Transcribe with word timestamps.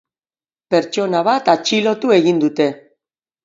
Pertsona 0.75 1.21
bat 1.29 1.53
atxilotu 1.55 2.17
egin 2.19 2.43
dute. 2.47 2.69